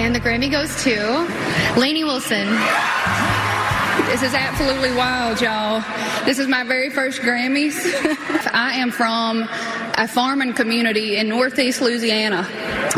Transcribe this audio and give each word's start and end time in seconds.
And 0.00 0.14
the 0.14 0.18
Grammy 0.18 0.50
goes 0.50 0.82
to 0.84 1.78
Lainey 1.78 2.04
Wilson. 2.04 2.48
This 4.06 4.22
is 4.22 4.32
absolutely 4.32 4.92
wild, 4.92 5.42
y'all. 5.42 5.84
This 6.24 6.38
is 6.38 6.48
my 6.48 6.64
very 6.64 6.88
first 6.88 7.20
Grammys. 7.20 7.74
I 8.54 8.76
am 8.76 8.92
from 8.92 9.46
a 9.98 10.08
farming 10.08 10.54
community 10.54 11.18
in 11.18 11.28
northeast 11.28 11.82
Louisiana, 11.82 12.48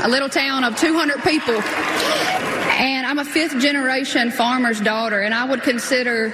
a 0.01 0.09
little 0.09 0.29
town 0.29 0.63
of 0.63 0.79
200 0.79 1.25
people. 1.25 1.57
And 2.83 3.07
I'm 3.07 3.21
a 3.21 3.25
fifth 3.25 3.61
generation 3.61 4.33
farmer's 4.33 4.81
daughter, 4.81 5.21
and 5.21 5.33
I 5.33 5.45
would 5.45 5.63
consider 5.63 6.31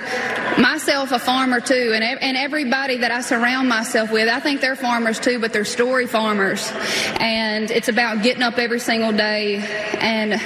myself 0.59 1.13
a 1.13 1.19
farmer 1.19 1.61
too. 1.61 1.93
And, 1.95 2.03
and 2.03 2.39
everybody 2.39 2.97
that 2.97 3.11
I 3.11 3.21
surround 3.21 3.69
myself 3.69 4.11
with, 4.11 4.31
I 4.31 4.41
think 4.41 4.63
they're 4.63 4.75
farmers 4.75 5.21
too, 5.21 5.41
but 5.41 5.53
they're 5.53 5.67
story 5.67 6.07
farmers. 6.07 6.73
And 7.21 7.71
it's 7.71 7.89
about 7.89 8.23
getting 8.23 8.43
up 8.43 8.57
every 8.57 8.81
single 8.81 9.13
day 9.13 9.57
and 10.01 10.41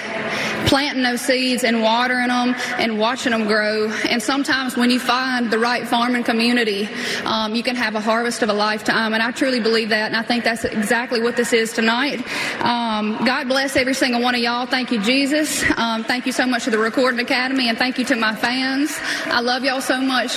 planting 0.66 1.02
those 1.02 1.20
seeds 1.20 1.64
and 1.64 1.82
watering 1.82 2.28
them 2.28 2.54
and 2.78 2.98
watching 2.98 3.32
them 3.32 3.46
grow. 3.46 3.90
And 4.08 4.22
sometimes 4.22 4.76
when 4.76 4.90
you 4.90 4.98
find 5.00 5.50
the 5.50 5.58
right 5.58 5.86
farming 5.86 6.24
community, 6.24 6.88
um, 7.24 7.54
you 7.54 7.62
can 7.62 7.76
have 7.76 7.94
a 7.94 8.00
harvest 8.00 8.42
of 8.42 8.48
a 8.48 8.52
lifetime. 8.52 9.14
And 9.14 9.22
I 9.22 9.30
truly 9.32 9.60
believe 9.60 9.90
that. 9.90 10.06
And 10.06 10.16
I 10.16 10.22
think 10.22 10.44
that's 10.44 10.64
exactly 10.64 11.20
what 11.20 11.36
this 11.36 11.52
is 11.52 11.72
tonight. 11.72 12.20
Um, 12.60 13.22
God 13.24 13.48
bless 13.48 13.76
every 13.76 13.94
single 13.94 14.22
one 14.22 14.34
of 14.34 14.40
y'all. 14.40 14.66
Thank 14.66 14.90
you, 14.92 15.00
Jesus. 15.02 15.62
Um, 15.76 16.04
thank 16.04 16.26
you 16.26 16.32
so 16.32 16.46
much 16.46 16.64
to 16.64 16.70
the 16.70 16.78
Recording 16.78 17.20
Academy. 17.20 17.68
And 17.68 17.76
thank 17.78 17.98
you 17.98 18.04
to 18.06 18.16
my 18.16 18.34
fans. 18.34 18.96
I 19.26 19.40
love 19.40 19.64
y'all 19.64 19.80
so 19.80 20.00
much. 20.00 20.36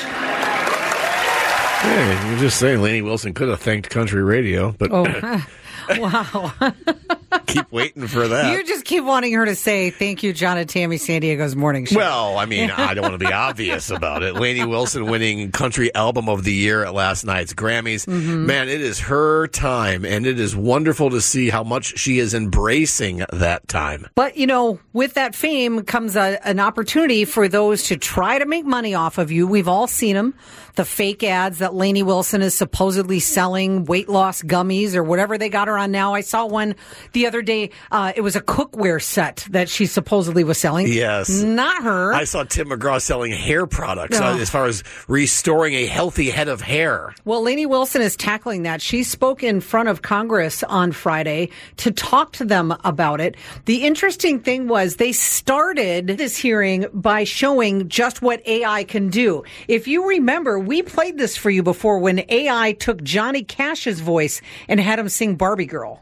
Hey, 1.81 2.29
you're 2.29 2.39
just 2.39 2.57
saying 2.59 2.81
Lainey 2.81 3.01
Wilson 3.03 3.33
could 3.33 3.47
have 3.47 3.59
thanked 3.59 3.89
country 3.91 4.23
radio, 4.23 4.71
but 4.71 4.89
Oh, 4.91 5.03
wow. 5.99 6.51
keep 7.45 7.71
waiting 7.71 8.07
for 8.07 8.27
that. 8.27 8.51
Keep 8.85 9.03
wanting 9.03 9.33
her 9.33 9.45
to 9.45 9.55
say, 9.55 9.89
thank 9.89 10.21
you, 10.21 10.31
John 10.31 10.59
and 10.59 10.69
Tammy 10.69 10.97
San 10.97 11.21
Diego's 11.21 11.55
morning 11.55 11.85
show. 11.85 11.97
Well, 11.97 12.37
I 12.37 12.45
mean, 12.45 12.69
I 12.69 12.93
don't 12.93 13.01
want 13.01 13.19
to 13.19 13.25
be 13.25 13.33
obvious 13.33 13.89
about 13.89 14.21
it. 14.21 14.35
Lainey 14.35 14.63
Wilson 14.63 15.07
winning 15.07 15.51
Country 15.51 15.93
Album 15.95 16.29
of 16.29 16.43
the 16.43 16.53
Year 16.53 16.85
at 16.85 16.93
last 16.93 17.25
night's 17.25 17.51
Grammys. 17.55 18.05
Mm-hmm. 18.05 18.45
Man, 18.45 18.69
it 18.69 18.81
is 18.81 18.99
her 18.99 19.47
time, 19.47 20.05
and 20.05 20.27
it 20.27 20.39
is 20.39 20.55
wonderful 20.55 21.09
to 21.09 21.19
see 21.19 21.49
how 21.49 21.63
much 21.63 21.97
she 21.97 22.19
is 22.19 22.35
embracing 22.35 23.25
that 23.33 23.67
time. 23.67 24.05
But, 24.13 24.37
you 24.37 24.45
know, 24.45 24.79
with 24.93 25.15
that 25.15 25.33
fame 25.33 25.81
comes 25.81 26.15
a, 26.15 26.39
an 26.47 26.59
opportunity 26.59 27.25
for 27.25 27.47
those 27.47 27.85
to 27.85 27.97
try 27.97 28.37
to 28.37 28.45
make 28.45 28.65
money 28.65 28.93
off 28.93 29.17
of 29.17 29.31
you. 29.31 29.47
We've 29.47 29.67
all 29.67 29.87
seen 29.87 30.15
them. 30.15 30.35
The 30.75 30.85
fake 30.85 31.23
ads 31.23 31.59
that 31.59 31.73
Lainey 31.73 32.03
Wilson 32.03 32.41
is 32.41 32.53
supposedly 32.53 33.21
selling, 33.21 33.85
weight 33.85 34.09
loss 34.09 34.41
gummies 34.43 34.93
or 34.93 35.03
whatever 35.03 35.37
they 35.37 35.47
got 35.47 35.69
her 35.69 35.77
on 35.77 35.91
now. 35.91 36.13
I 36.13 36.21
saw 36.21 36.45
one 36.45 36.75
the 37.13 37.27
other 37.27 37.41
day. 37.41 37.69
Uh, 37.91 38.11
it 38.13 38.21
was 38.21 38.35
a 38.35 38.41
cookware 38.75 39.01
set 39.01 39.47
that 39.51 39.69
she 39.69 39.85
supposedly 39.85 40.43
was 40.43 40.57
selling. 40.57 40.87
Yes. 40.87 41.29
Not 41.41 41.83
her. 41.83 42.13
I 42.13 42.23
saw 42.23 42.43
Tim 42.43 42.69
McGraw 42.69 43.01
selling 43.01 43.31
hair 43.31 43.65
products 43.65 44.19
uh, 44.19 44.37
as 44.39 44.49
far 44.49 44.65
as 44.65 44.83
restoring 45.07 45.73
a 45.73 45.85
healthy 45.85 46.29
head 46.29 46.47
of 46.47 46.61
hair. 46.61 47.13
Well, 47.25 47.41
Lainey 47.41 47.65
Wilson 47.65 48.01
is 48.01 48.15
tackling 48.15 48.63
that. 48.63 48.81
She 48.81 49.03
spoke 49.03 49.43
in 49.43 49.61
front 49.61 49.89
of 49.89 50.01
Congress 50.01 50.63
on 50.63 50.91
Friday 50.91 51.49
to 51.77 51.91
talk 51.91 52.33
to 52.33 52.45
them 52.45 52.75
about 52.83 53.21
it. 53.21 53.35
The 53.65 53.85
interesting 53.85 54.39
thing 54.39 54.67
was 54.67 54.97
they 54.97 55.11
started 55.11 56.07
this 56.07 56.37
hearing 56.37 56.85
by 56.93 57.23
showing 57.23 57.87
just 57.89 58.21
what 58.21 58.45
AI 58.47 58.83
can 58.83 59.09
do. 59.09 59.43
If 59.67 59.87
you 59.87 60.07
remember, 60.07 60.59
we 60.59 60.81
played 60.81 61.17
this 61.17 61.37
for 61.37 61.49
you 61.49 61.63
before 61.63 61.99
when 61.99 62.23
AI 62.29 62.73
took 62.73 63.03
Johnny 63.03 63.43
Cash's 63.43 63.99
voice 63.99 64.41
and 64.67 64.79
had 64.79 64.99
him 64.99 65.09
sing 65.09 65.35
Barbie 65.35 65.65
Girl. 65.65 66.01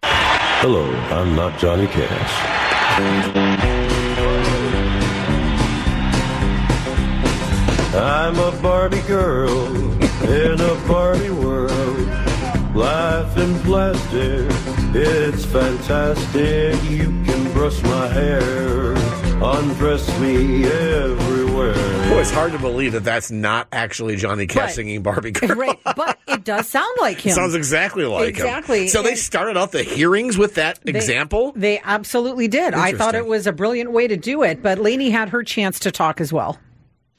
Hello, 0.65 0.89
I'm 1.11 1.35
not 1.35 1.59
Johnny 1.59 1.87
Cash. 1.87 2.33
I'm 7.93 8.39
a 8.39 8.51
Barbie 8.61 9.01
girl 9.01 9.67
in 10.23 10.61
a 10.61 10.87
Barbie 10.87 11.31
world. 11.31 12.07
Life 12.73 13.35
in 13.35 13.59
plastic, 13.63 14.47
it's 14.95 15.43
fantastic. 15.43 16.81
You 16.89 17.07
can 17.25 17.51
brush 17.51 17.83
my 17.83 18.07
hair, 18.07 18.93
undress 19.43 20.07
me 20.21 20.63
everywhere. 20.63 22.12
Boy, 22.23 22.27
it's 22.29 22.31
hard 22.37 22.51
to 22.53 22.57
believe 22.59 22.93
that 22.93 23.03
that's 23.03 23.31
not 23.31 23.67
actually 23.73 24.15
Johnny 24.15 24.47
Cash 24.47 24.57
Right. 24.61 24.71
singing 24.75 25.01
Barbie 25.03 25.31
Girl. 25.31 25.57
Right, 25.57 25.77
but 25.83 26.17
it 26.25 26.45
does 26.45 26.69
sound 26.69 26.87
like 27.01 27.19
him. 27.19 27.33
Sounds 27.33 27.53
exactly 27.53 28.05
like 28.05 28.29
Exactly. 28.29 28.83
him. 28.83 28.87
So 28.87 29.03
they 29.03 29.09
And- 29.09 29.17
started 29.17 29.57
off 29.57 29.71
the 29.71 29.83
hearings 29.83 30.37
with 30.37 30.55
that 30.55 30.79
They- 30.85 30.91
example. 30.93 31.51
They 31.53 31.81
absolutely 31.83 32.47
did. 32.47 32.73
I 32.75 32.91
thought 32.93 33.09
Interesting. 33.15 33.19
it 33.19 33.27
was 33.27 33.45
a 33.45 33.51
brilliant 33.51 33.91
way 33.91 34.07
to 34.07 34.15
do 34.15 34.41
it, 34.41 34.63
but 34.63 34.79
Lainey 34.79 35.09
had 35.09 35.29
her 35.29 35.43
chance 35.43 35.79
to 35.79 35.91
talk 35.91 36.21
as 36.21 36.31
well. 36.31 36.59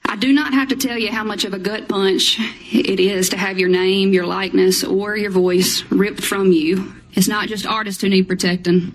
I 0.07 0.17
do 0.17 0.33
not 0.33 0.55
have 0.55 0.69
to 0.69 0.77
tell 0.77 0.97
you 0.97 1.11
how 1.11 1.23
much 1.23 1.45
of 1.45 1.53
a 1.53 1.59
gut 1.59 1.87
punch 1.87 2.39
it 2.73 2.99
is 2.99 3.29
to 3.29 3.37
have 3.37 3.59
your 3.59 3.69
name, 3.69 4.15
your 4.15 4.25
likeness, 4.27 4.83
or 4.83 5.19
your 5.19 5.31
voice 5.31 5.85
ripped 5.91 6.25
from 6.25 6.51
you. 6.51 6.95
It's 7.13 7.29
not 7.29 7.49
just 7.49 7.67
artists 7.67 8.01
who 8.01 8.09
need 8.09 8.27
protecting. 8.27 8.95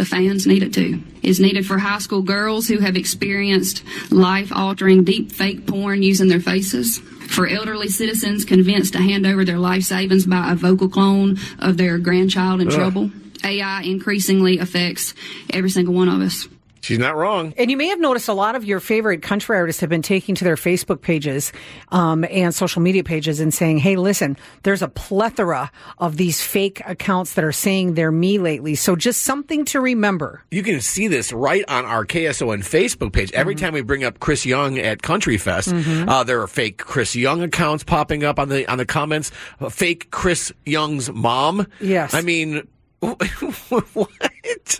The 0.00 0.06
fans 0.06 0.46
need 0.46 0.62
it 0.62 0.72
too. 0.72 1.02
It's 1.22 1.40
needed 1.40 1.66
for 1.66 1.76
high 1.76 1.98
school 1.98 2.22
girls 2.22 2.66
who 2.66 2.78
have 2.78 2.96
experienced 2.96 3.82
life 4.10 4.50
altering 4.50 5.04
deep 5.04 5.30
fake 5.30 5.66
porn 5.66 6.02
using 6.02 6.28
their 6.28 6.40
faces. 6.40 6.96
For 7.28 7.46
elderly 7.46 7.88
citizens 7.88 8.46
convinced 8.46 8.94
to 8.94 8.98
hand 9.00 9.26
over 9.26 9.44
their 9.44 9.58
life 9.58 9.82
savings 9.82 10.24
by 10.24 10.52
a 10.52 10.54
vocal 10.54 10.88
clone 10.88 11.36
of 11.58 11.76
their 11.76 11.98
grandchild 11.98 12.62
in 12.62 12.68
Ugh. 12.68 12.74
trouble. 12.74 13.10
AI 13.44 13.82
increasingly 13.82 14.56
affects 14.56 15.12
every 15.52 15.68
single 15.68 15.92
one 15.92 16.08
of 16.08 16.22
us. 16.22 16.48
She's 16.82 16.98
not 16.98 17.14
wrong. 17.16 17.52
And 17.58 17.70
you 17.70 17.76
may 17.76 17.88
have 17.88 18.00
noticed 18.00 18.28
a 18.28 18.32
lot 18.32 18.56
of 18.56 18.64
your 18.64 18.80
favorite 18.80 19.22
country 19.22 19.56
artists 19.56 19.80
have 19.80 19.90
been 19.90 20.02
taking 20.02 20.34
to 20.36 20.44
their 20.44 20.56
Facebook 20.56 21.00
pages 21.02 21.52
um, 21.90 22.24
and 22.30 22.54
social 22.54 22.80
media 22.82 23.04
pages 23.04 23.38
and 23.40 23.52
saying, 23.52 23.78
hey, 23.78 23.96
listen, 23.96 24.36
there's 24.62 24.80
a 24.82 24.88
plethora 24.88 25.70
of 25.98 26.16
these 26.16 26.40
fake 26.42 26.80
accounts 26.86 27.34
that 27.34 27.44
are 27.44 27.52
saying 27.52 27.94
they're 27.94 28.10
me 28.10 28.38
lately. 28.38 28.74
So 28.74 28.96
just 28.96 29.22
something 29.22 29.64
to 29.66 29.80
remember. 29.80 30.42
You 30.50 30.62
can 30.62 30.80
see 30.80 31.06
this 31.08 31.32
right 31.32 31.64
on 31.68 31.84
our 31.84 32.04
KSON 32.06 32.60
Facebook 32.60 33.12
page. 33.12 33.30
Every 33.32 33.54
Mm-hmm. 33.54 33.64
time 33.64 33.74
we 33.74 33.82
bring 33.82 34.04
up 34.04 34.20
Chris 34.20 34.46
Young 34.46 34.78
at 34.78 35.02
Country 35.02 35.36
Fest, 35.36 35.72
uh, 35.74 36.24
there 36.24 36.40
are 36.40 36.46
fake 36.46 36.78
Chris 36.78 37.14
Young 37.14 37.42
accounts 37.42 37.84
popping 37.84 38.24
up 38.24 38.38
on 38.38 38.48
the 38.48 38.66
on 38.70 38.78
the 38.78 38.86
comments. 38.86 39.30
Fake 39.70 40.10
Chris 40.10 40.52
Young's 40.64 41.10
mom. 41.12 41.66
Yes. 41.80 42.14
I 42.14 42.22
mean, 42.22 42.66
what? 43.00 44.29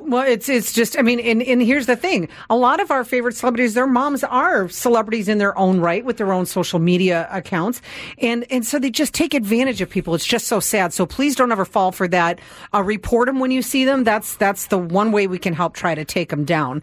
Well, 0.01 0.27
it's 0.27 0.49
it's 0.49 0.73
just 0.73 0.99
I 0.99 1.03
mean, 1.03 1.21
and, 1.21 1.43
and 1.43 1.63
here's 1.63 1.87
the 1.87 1.97
thing: 1.97 2.29
a 2.49 2.57
lot 2.57 2.81
of 2.81 2.91
our 2.91 3.05
favorite 3.05 3.37
celebrities, 3.37 3.75
their 3.75 3.87
moms 3.87 4.25
are 4.25 4.69
celebrities 4.69 5.29
in 5.29 5.39
their 5.39 5.57
own 5.59 5.81
right 5.81 6.05
with 6.05 6.17
their 6.17 6.33
own 6.33 6.47
social 6.47 6.79
media 6.79 7.29
accounts, 7.31 7.81
and 8.19 8.45
and 8.51 8.67
so 8.67 8.79
they 8.79 8.91
just 8.91 9.15
take 9.15 9.35
advantage 9.35 9.81
of 9.81 9.91
people. 9.91 10.15
It's 10.15 10.27
just 10.27 10.47
so 10.47 10.61
sad. 10.61 10.93
So 10.93 11.07
please 11.07 11.37
don't 11.37 11.53
ever 11.53 11.65
fall 11.65 11.93
for 11.93 12.09
that. 12.09 12.41
Uh, 12.75 12.83
report 12.83 13.27
them 13.27 13.39
when 13.39 13.51
you 13.51 13.63
see 13.63 13.85
them. 13.85 14.05
That's 14.05 14.37
that's 14.37 14.67
the 14.67 14.79
one 14.79 15.13
way 15.13 15.27
we 15.27 15.39
can 15.39 15.55
help 15.55 15.75
try 15.75 15.95
to 15.95 16.05
take 16.05 16.31
them 16.31 16.45
down. 16.45 16.83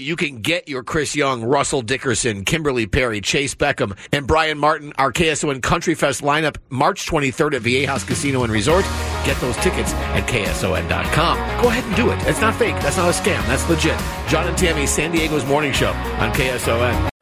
You 0.00 0.16
can 0.16 0.40
get 0.40 0.68
your 0.68 0.82
Chris 0.82 1.14
Young, 1.14 1.42
Russell 1.42 1.82
Dickerson, 1.82 2.44
Kimberly 2.44 2.86
Perry, 2.86 3.20
Chayce 3.20 3.54
Beckham, 3.54 3.96
and 4.12 4.26
Bryan 4.26 4.58
Martin, 4.58 4.92
our 4.98 5.12
KSON 5.12 5.62
Country 5.62 5.94
Fest 5.94 6.22
lineup, 6.22 6.56
March 6.70 7.06
23rd 7.06 7.54
at 7.54 7.62
Viejas 7.62 8.06
Casino 8.06 8.42
and 8.42 8.52
Resort. 8.52 8.84
Get 9.24 9.40
those 9.40 9.56
tickets 9.56 9.92
at 9.94 10.26
KSON.com. 10.28 11.62
Go 11.62 11.68
ahead 11.68 11.84
and 11.84 11.96
do 11.96 12.10
it. 12.10 12.18
It's 12.26 12.40
not 12.40 12.54
fake. 12.54 12.76
That's 12.76 12.96
not 12.96 13.08
a 13.08 13.12
scam. 13.12 13.44
That's 13.46 13.68
legit. 13.68 13.98
John 14.28 14.46
and 14.48 14.56
Tammy, 14.56 14.86
San 14.86 15.12
Diego's 15.12 15.44
morning 15.44 15.72
show 15.72 15.90
on 15.92 16.32
KSON. 16.32 17.09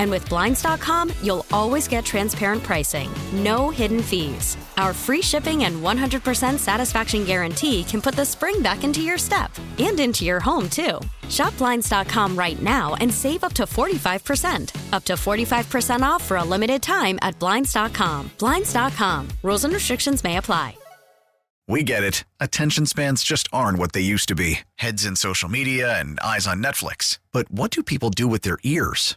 And 0.00 0.10
with 0.10 0.30
Blinds.com, 0.30 1.12
you'll 1.20 1.44
always 1.50 1.86
get 1.86 2.06
transparent 2.06 2.62
pricing, 2.62 3.10
no 3.32 3.68
hidden 3.68 4.00
fees. 4.00 4.56
Our 4.78 4.94
free 4.94 5.20
shipping 5.20 5.64
and 5.64 5.82
100% 5.82 6.58
satisfaction 6.58 7.24
guarantee 7.24 7.84
can 7.84 8.00
put 8.00 8.14
the 8.14 8.24
spring 8.24 8.62
back 8.62 8.82
into 8.82 9.02
your 9.02 9.18
step 9.18 9.50
and 9.78 10.00
into 10.00 10.24
your 10.24 10.40
home, 10.40 10.70
too. 10.70 11.00
Shop 11.28 11.56
Blinds.com 11.58 12.34
right 12.34 12.60
now 12.62 12.94
and 12.94 13.12
save 13.12 13.44
up 13.44 13.52
to 13.52 13.64
45%. 13.64 14.94
Up 14.94 15.04
to 15.04 15.12
45% 15.14 16.00
off 16.00 16.24
for 16.24 16.38
a 16.38 16.44
limited 16.44 16.82
time 16.82 17.18
at 17.20 17.38
Blinds.com. 17.38 18.30
Blinds.com. 18.38 19.28
Rules 19.42 19.64
and 19.64 19.74
restrictions 19.74 20.24
may 20.24 20.38
apply. 20.38 20.74
We 21.68 21.84
get 21.84 22.02
it. 22.02 22.24
Attention 22.40 22.84
spans 22.86 23.22
just 23.22 23.46
aren't 23.52 23.78
what 23.78 23.92
they 23.92 24.00
used 24.00 24.28
to 24.30 24.34
be 24.34 24.60
heads 24.74 25.04
in 25.04 25.14
social 25.14 25.48
media 25.48 26.00
and 26.00 26.18
eyes 26.18 26.48
on 26.48 26.60
Netflix. 26.60 27.20
But 27.30 27.48
what 27.48 27.70
do 27.70 27.84
people 27.84 28.10
do 28.10 28.26
with 28.26 28.42
their 28.42 28.58
ears? 28.64 29.16